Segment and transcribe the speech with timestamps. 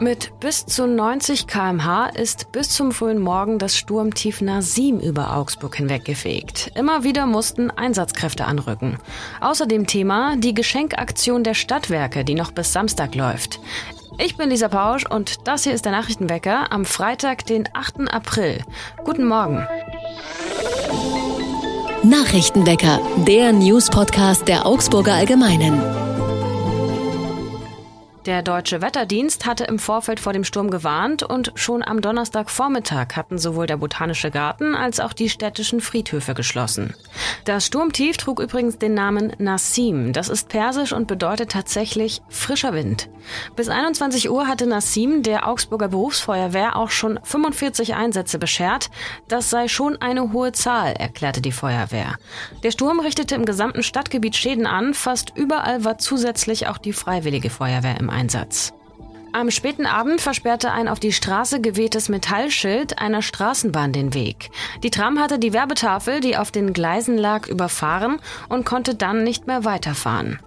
[0.00, 5.76] Mit bis zu 90 km/h ist bis zum frühen Morgen das Sturmtief Nasim über Augsburg
[5.76, 6.72] hinweggefegt.
[6.74, 8.98] Immer wieder mussten Einsatzkräfte anrücken.
[9.40, 13.60] Außerdem Thema die Geschenkaktion der Stadtwerke, die noch bis Samstag läuft.
[14.18, 18.12] Ich bin Lisa Pausch und das hier ist der Nachrichtenwecker am Freitag, den 8.
[18.12, 18.62] April.
[19.04, 19.66] Guten Morgen.
[22.02, 26.03] Nachrichtenwecker, der News-Podcast der Augsburger Allgemeinen.
[28.26, 33.36] Der deutsche Wetterdienst hatte im Vorfeld vor dem Sturm gewarnt und schon am Donnerstagvormittag hatten
[33.36, 36.94] sowohl der Botanische Garten als auch die städtischen Friedhöfe geschlossen.
[37.44, 40.14] Das Sturmtief trug übrigens den Namen Nassim.
[40.14, 43.10] Das ist persisch und bedeutet tatsächlich frischer Wind.
[43.56, 48.90] Bis 21 Uhr hatte Nassim der Augsburger Berufsfeuerwehr auch schon 45 Einsätze beschert.
[49.28, 52.16] Das sei schon eine hohe Zahl, erklärte die Feuerwehr.
[52.62, 54.94] Der Sturm richtete im gesamten Stadtgebiet Schäden an.
[54.94, 58.72] Fast überall war zusätzlich auch die Freiwillige Feuerwehr im Einsatz.
[59.32, 64.50] Am späten Abend versperrte ein auf die Straße gewehtes Metallschild einer Straßenbahn den Weg.
[64.84, 69.48] Die Tram hatte die Werbetafel, die auf den Gleisen lag, überfahren und konnte dann nicht
[69.48, 70.38] mehr weiterfahren.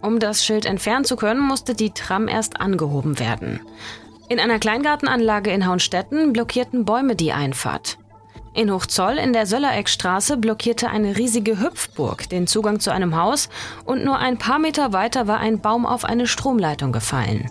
[0.00, 3.60] Um das Schild entfernen zu können, musste die Tram erst angehoben werden.
[4.28, 7.98] In einer Kleingartenanlage in Haunstetten blockierten Bäume die Einfahrt.
[8.52, 13.48] In Hochzoll in der Söllereckstraße blockierte eine riesige Hüpfburg den Zugang zu einem Haus
[13.84, 17.48] und nur ein paar Meter weiter war ein Baum auf eine Stromleitung gefallen.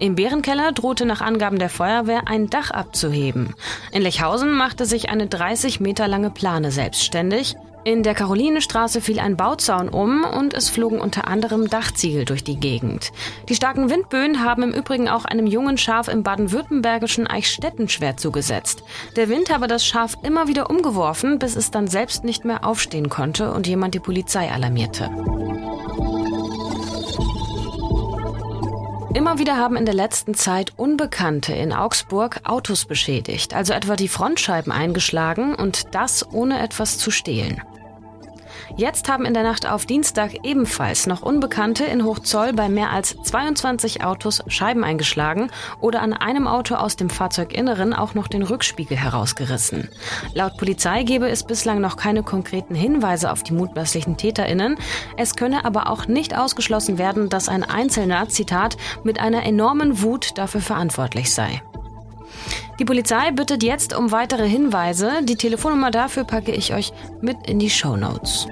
[0.00, 3.54] Im Bärenkeller drohte nach Angaben der Feuerwehr ein Dach abzuheben.
[3.92, 9.36] In Lechhausen machte sich eine 30 Meter lange Plane selbstständig in der Karolinenstraße fiel ein
[9.36, 13.12] Bauzaun um und es flogen unter anderem Dachziegel durch die Gegend.
[13.48, 18.82] Die starken Windböen haben im Übrigen auch einem jungen Schaf im baden-württembergischen Eichstätten schwer zugesetzt.
[19.16, 23.08] Der Wind habe das Schaf immer wieder umgeworfen, bis es dann selbst nicht mehr aufstehen
[23.08, 25.10] konnte und jemand die Polizei alarmierte.
[29.12, 34.06] Immer wieder haben in der letzten Zeit Unbekannte in Augsburg Autos beschädigt, also etwa die
[34.06, 37.60] Frontscheiben eingeschlagen und das ohne etwas zu stehlen.
[38.80, 43.14] Jetzt haben in der Nacht auf Dienstag ebenfalls noch Unbekannte in Hochzoll bei mehr als
[43.14, 45.50] 22 Autos Scheiben eingeschlagen
[45.82, 49.90] oder an einem Auto aus dem Fahrzeuginneren auch noch den Rückspiegel herausgerissen.
[50.32, 54.78] Laut Polizei gebe es bislang noch keine konkreten Hinweise auf die mutmaßlichen TäterInnen.
[55.18, 60.38] Es könne aber auch nicht ausgeschlossen werden, dass ein Einzelner, Zitat, mit einer enormen Wut
[60.38, 61.60] dafür verantwortlich sei.
[62.78, 65.20] Die Polizei bittet jetzt um weitere Hinweise.
[65.24, 68.46] Die Telefonnummer dafür packe ich euch mit in die Show Notes.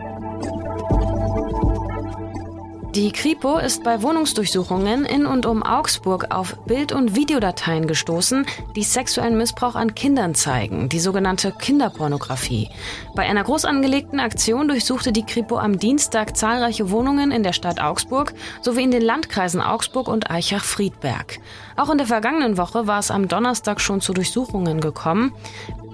[2.99, 8.45] Die Kripo ist bei Wohnungsdurchsuchungen in und um Augsburg auf Bild- und Videodateien gestoßen,
[8.75, 12.71] die sexuellen Missbrauch an Kindern zeigen, die sogenannte Kinderpornografie.
[13.15, 17.81] Bei einer groß angelegten Aktion durchsuchte die Kripo am Dienstag zahlreiche Wohnungen in der Stadt
[17.81, 21.39] Augsburg sowie in den Landkreisen Augsburg und Eichach-Friedberg.
[21.77, 25.33] Auch in der vergangenen Woche war es am Donnerstag schon zu Durchsuchungen gekommen.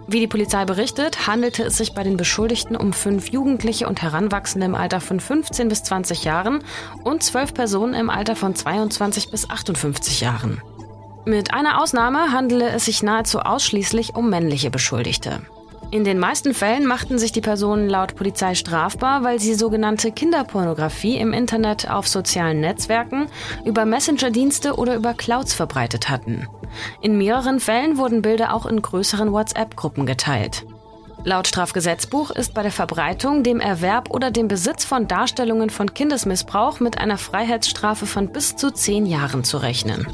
[0.06, 4.66] Wie die Polizei berichtet, handelte es sich bei den Beschuldigten um fünf Jugendliche und Heranwachsende
[4.66, 6.62] im Alter von 15 bis 20 Jahren
[7.04, 10.60] und zwölf Personen im Alter von 22 bis 58 Jahren.
[11.24, 15.40] Mit einer Ausnahme handele es sich nahezu ausschließlich um männliche Beschuldigte.
[15.94, 21.18] In den meisten Fällen machten sich die Personen laut Polizei strafbar, weil sie sogenannte Kinderpornografie
[21.18, 23.28] im Internet auf sozialen Netzwerken,
[23.64, 26.48] über Messenger-Dienste oder über Clouds verbreitet hatten.
[27.00, 30.66] In mehreren Fällen wurden Bilder auch in größeren WhatsApp-Gruppen geteilt.
[31.22, 36.80] Laut Strafgesetzbuch ist bei der Verbreitung, dem Erwerb oder dem Besitz von Darstellungen von Kindesmissbrauch
[36.80, 40.08] mit einer Freiheitsstrafe von bis zu zehn Jahren zu rechnen.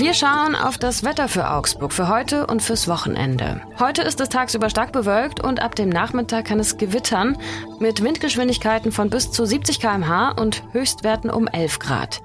[0.00, 3.60] Wir schauen auf das Wetter für Augsburg für heute und fürs Wochenende.
[3.78, 7.36] Heute ist es tagsüber stark bewölkt und ab dem Nachmittag kann es gewittern
[7.80, 12.22] mit Windgeschwindigkeiten von bis zu 70 km/h und Höchstwerten um 11 Grad.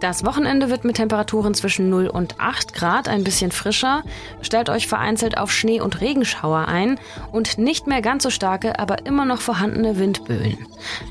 [0.00, 4.02] Das Wochenende wird mit Temperaturen zwischen 0 und 8 Grad ein bisschen frischer.
[4.42, 6.98] Stellt euch vereinzelt auf Schnee- und Regenschauer ein
[7.32, 10.58] und nicht mehr ganz so starke, aber immer noch vorhandene Windböen.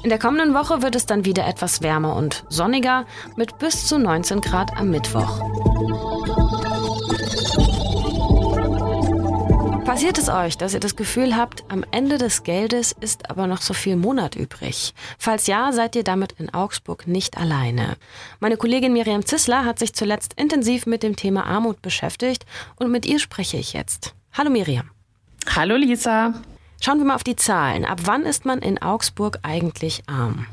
[0.03, 3.05] In der kommenden Woche wird es dann wieder etwas wärmer und sonniger
[3.35, 5.41] mit bis zu 19 Grad am Mittwoch.
[9.95, 13.61] Passiert es euch, dass ihr das Gefühl habt, am Ende des Geldes ist aber noch
[13.61, 14.93] so viel Monat übrig?
[15.17, 17.95] Falls ja, seid ihr damit in Augsburg nicht alleine.
[18.41, 22.45] Meine Kollegin Miriam Zissler hat sich zuletzt intensiv mit dem Thema Armut beschäftigt
[22.75, 24.15] und mit ihr spreche ich jetzt.
[24.33, 24.91] Hallo Miriam.
[25.55, 26.33] Hallo Lisa.
[26.81, 27.85] Schauen wir mal auf die Zahlen.
[27.85, 30.45] Ab wann ist man in Augsburg eigentlich arm?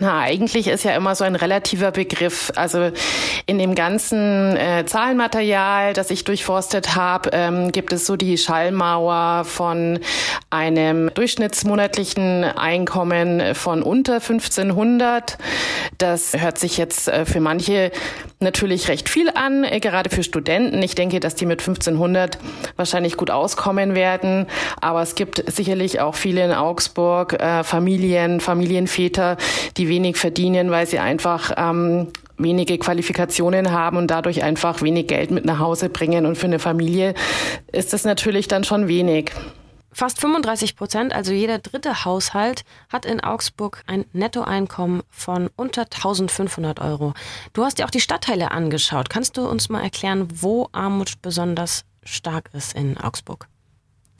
[0.00, 2.50] Na, eigentlich ist ja immer so ein relativer Begriff.
[2.56, 2.90] Also
[3.46, 9.44] in dem ganzen äh, Zahlenmaterial, das ich durchforstet habe, ähm, gibt es so die Schallmauer
[9.44, 10.00] von
[10.50, 15.38] einem durchschnittsmonatlichen Einkommen von unter 1500.
[15.98, 17.92] Das hört sich jetzt äh, für manche
[18.40, 20.82] natürlich recht viel an, äh, gerade für Studenten.
[20.82, 22.38] Ich denke, dass die mit 1500
[22.76, 24.46] wahrscheinlich gut auskommen werden.
[24.80, 29.36] Aber es gibt sicherlich auch viele in Augsburg, äh, Familien, Familienväter,
[29.76, 35.30] die wenig verdienen, weil sie einfach ähm, wenige Qualifikationen haben und dadurch einfach wenig Geld
[35.30, 36.26] mit nach Hause bringen.
[36.26, 37.14] Und für eine Familie
[37.72, 39.32] ist das natürlich dann schon wenig.
[39.94, 46.80] Fast 35 Prozent, also jeder dritte Haushalt, hat in Augsburg ein Nettoeinkommen von unter 1500
[46.80, 47.14] Euro.
[47.52, 49.08] Du hast dir auch die Stadtteile angeschaut.
[49.08, 53.46] Kannst du uns mal erklären, wo Armut besonders stark ist in Augsburg?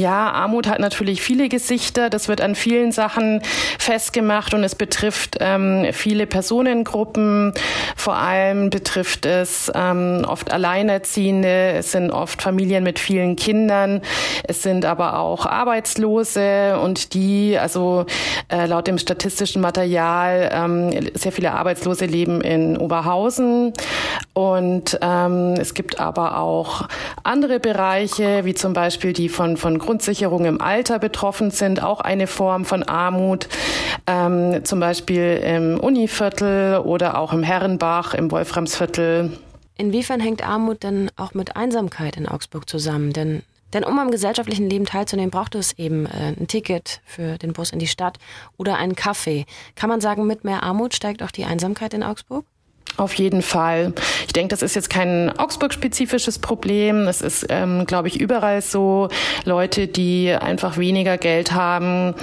[0.00, 2.11] Ja, Armut hat natürlich viele Gesichter.
[2.11, 3.41] Das wird an vielen Sachen
[3.79, 7.52] festgemacht und es betrifft ähm, viele Personengruppen.
[7.94, 11.75] Vor allem betrifft es ähm, oft Alleinerziehende.
[11.75, 14.00] Es sind oft Familien mit vielen Kindern.
[14.43, 18.05] Es sind aber auch Arbeitslose und die, also
[18.49, 23.73] äh, laut dem statistischen Material, ähm, sehr viele Arbeitslose leben in Oberhausen.
[24.32, 26.88] Und ähm, es gibt aber auch
[27.23, 32.27] andere Bereiche, wie zum Beispiel die von, von Grundsicherung im Alter betroffen sind, auch eine
[32.27, 33.49] Form von Armut,
[34.07, 39.39] ähm, zum Beispiel im Univiertel oder auch im Herrenbach, im Wolframsviertel.
[39.77, 43.13] Inwiefern hängt Armut denn auch mit Einsamkeit in Augsburg zusammen?
[43.13, 43.43] Denn
[43.75, 47.71] denn um am gesellschaftlichen Leben teilzunehmen, braucht es eben äh, ein Ticket für den Bus
[47.71, 48.19] in die Stadt
[48.57, 49.47] oder einen Kaffee.
[49.75, 52.47] Kann man sagen, mit mehr Armut steigt auch die Einsamkeit in Augsburg?
[52.96, 53.93] Auf jeden Fall.
[54.26, 57.08] Ich denke, das ist jetzt kein Augsburg-spezifisches Problem.
[57.08, 59.08] Es ist, ähm, glaube ich, überall so.
[59.44, 62.14] Leute, die einfach weniger Geld haben,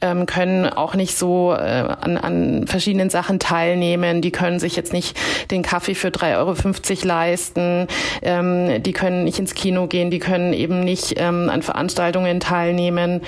[0.00, 4.22] ähm, können auch nicht so äh, an, an verschiedenen Sachen teilnehmen.
[4.22, 5.18] Die können sich jetzt nicht
[5.50, 7.88] den Kaffee für 3,50 Euro leisten.
[8.22, 10.12] Ähm, die können nicht ins Kino gehen.
[10.12, 13.20] Die können eben nicht ähm, an Veranstaltungen teilnehmen.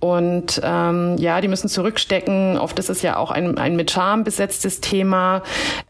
[0.00, 2.58] Und ähm, ja, die müssen zurückstecken.
[2.58, 5.42] Oft ist es ja auch ein, ein mit Charme besetztes Thema.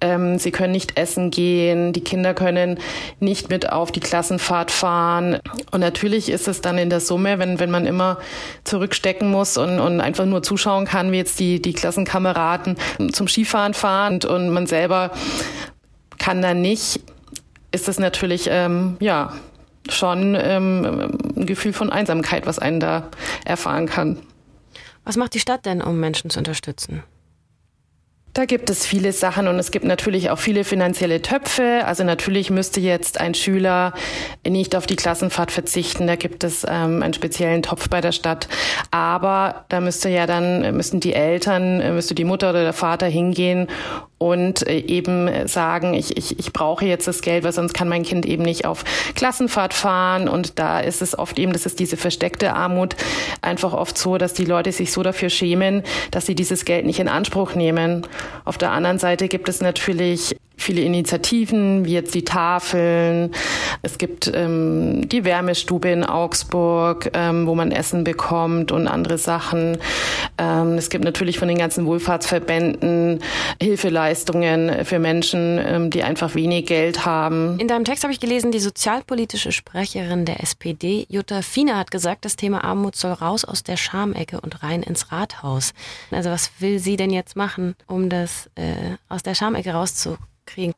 [0.02, 2.78] Ähm, sie können nicht essen gehen, die Kinder können
[3.20, 5.38] nicht mit auf die Klassenfahrt fahren.
[5.70, 8.18] Und natürlich ist es dann in der Summe, wenn, wenn man immer
[8.64, 12.76] zurückstecken muss und, und einfach nur zuschauen kann, wie jetzt die, die Klassenkameraden
[13.12, 15.12] zum Skifahren fahren und, und man selber
[16.18, 17.00] kann dann nicht,
[17.70, 19.32] ist es natürlich, ähm, ja,
[19.88, 23.08] schon ähm, ein Gefühl von Einsamkeit, was einen da
[23.44, 24.18] erfahren kann.
[25.04, 27.04] Was macht die Stadt denn, um Menschen zu unterstützen?
[28.38, 31.82] Da gibt es viele Sachen und es gibt natürlich auch viele finanzielle Töpfe.
[31.84, 33.94] Also natürlich müsste jetzt ein Schüler
[34.46, 36.06] nicht auf die Klassenfahrt verzichten.
[36.06, 38.46] Da gibt es ähm, einen speziellen Topf bei der Stadt.
[38.92, 43.66] Aber da müsste ja dann, müssten die Eltern, müsste die Mutter oder der Vater hingehen
[44.18, 48.02] und äh, eben sagen, ich, ich, ich brauche jetzt das Geld, weil sonst kann mein
[48.02, 48.84] Kind eben nicht auf
[49.14, 50.28] Klassenfahrt fahren.
[50.28, 52.96] Und da ist es oft eben, das ist diese versteckte Armut,
[53.42, 56.98] einfach oft so, dass die Leute sich so dafür schämen, dass sie dieses Geld nicht
[56.98, 58.06] in Anspruch nehmen.
[58.44, 60.36] Auf der anderen Seite gibt es natürlich
[60.68, 63.30] viele Initiativen, wie jetzt die Tafeln.
[63.80, 69.78] Es gibt ähm, die Wärmestube in Augsburg, ähm, wo man Essen bekommt und andere Sachen.
[70.36, 73.20] Ähm, es gibt natürlich von den ganzen Wohlfahrtsverbänden
[73.62, 77.58] Hilfeleistungen für Menschen, ähm, die einfach wenig Geld haben.
[77.58, 82.26] In deinem Text habe ich gelesen, die sozialpolitische Sprecherin der SPD, Jutta Fiener, hat gesagt,
[82.26, 85.72] das Thema Armut soll raus aus der Schamecke und rein ins Rathaus.
[86.10, 90.28] Also was will sie denn jetzt machen, um das äh, aus der Schamecke rauszukriegen?
[90.48, 90.74] Kriegen?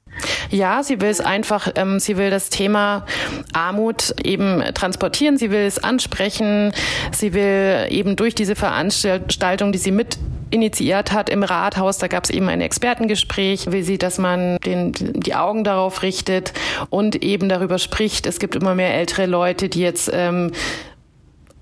[0.51, 3.07] Ja, sie will es einfach, ähm, sie will das Thema
[3.53, 6.73] Armut eben transportieren, sie will es ansprechen,
[7.13, 10.19] sie will eben durch diese Veranstaltung, die sie mit
[10.51, 14.93] initiiert hat im Rathaus, da gab es eben ein Expertengespräch, will sie, dass man den,
[14.93, 16.53] die Augen darauf richtet
[16.91, 18.27] und eben darüber spricht.
[18.27, 20.53] Es gibt immer mehr ältere Leute, die jetzt ähm,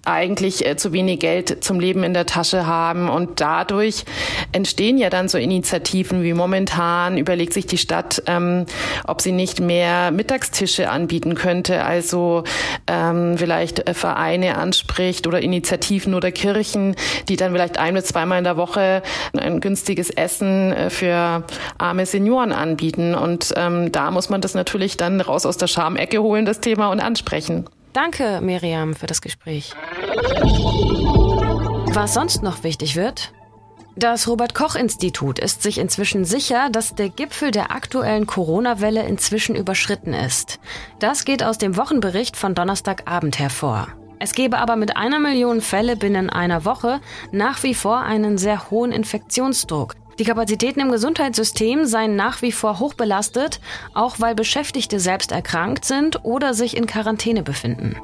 [0.08, 3.08] eigentlich äh, zu wenig Geld zum Leben in der Tasche haben.
[3.08, 4.04] Und dadurch
[4.52, 8.66] entstehen ja dann so Initiativen wie momentan überlegt sich die Stadt, ähm,
[9.06, 12.44] ob sie nicht mehr Mittagstische anbieten könnte, also
[12.86, 16.96] ähm, vielleicht äh, Vereine anspricht oder Initiativen oder Kirchen,
[17.28, 19.02] die dann vielleicht ein- oder zweimal in der Woche
[19.36, 21.44] ein günstiges Essen äh, für
[21.76, 23.14] arme Senioren anbieten.
[23.14, 26.88] Und ähm, da muss man das natürlich dann raus aus der Schamecke holen, das Thema,
[26.88, 27.66] und ansprechen.
[27.92, 29.74] Danke, Miriam, für das Gespräch.
[31.92, 33.32] Was sonst noch wichtig wird?
[33.96, 39.56] Das Robert Koch Institut ist sich inzwischen sicher, dass der Gipfel der aktuellen Corona-Welle inzwischen
[39.56, 40.60] überschritten ist.
[41.00, 43.88] Das geht aus dem Wochenbericht von Donnerstagabend hervor.
[44.20, 47.00] Es gebe aber mit einer Million Fälle binnen einer Woche
[47.32, 49.96] nach wie vor einen sehr hohen Infektionsdruck.
[50.18, 53.60] Die Kapazitäten im Gesundheitssystem seien nach wie vor hoch belastet,
[53.94, 57.96] auch weil Beschäftigte selbst erkrankt sind oder sich in Quarantäne befinden.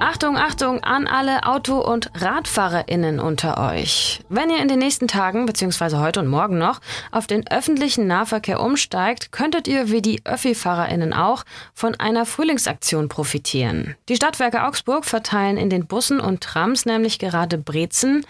[0.00, 4.20] Achtung, Achtung an alle Auto- und RadfahrerInnen unter euch.
[4.28, 8.60] Wenn ihr in den nächsten Tagen, beziehungsweise heute und morgen noch, auf den öffentlichen Nahverkehr
[8.60, 13.96] umsteigt, könntet ihr wie die Öffi-FahrerInnen auch von einer Frühlingsaktion profitieren.
[14.08, 18.24] Die Stadtwerke Augsburg verteilen in den Bussen und Trams nämlich gerade Brezen,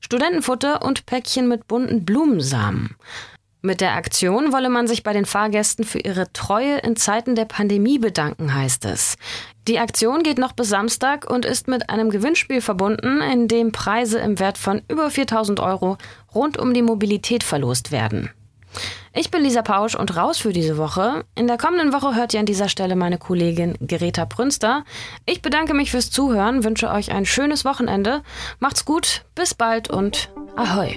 [0.00, 2.96] Studentenfutter und Päckchen mit bunten Blumensamen.
[3.62, 7.44] Mit der Aktion wolle man sich bei den Fahrgästen für ihre Treue in Zeiten der
[7.44, 9.16] Pandemie bedanken, heißt es.
[9.68, 14.18] Die Aktion geht noch bis Samstag und ist mit einem Gewinnspiel verbunden, in dem Preise
[14.18, 15.98] im Wert von über 4000 Euro
[16.34, 18.30] rund um die Mobilität verlost werden.
[19.12, 21.24] Ich bin Lisa Pausch und raus für diese Woche.
[21.34, 24.84] In der kommenden Woche hört ihr an dieser Stelle meine Kollegin Greta Prünster.
[25.26, 28.22] Ich bedanke mich fürs Zuhören, wünsche euch ein schönes Wochenende.
[28.60, 30.96] Macht's gut, bis bald und ahoi.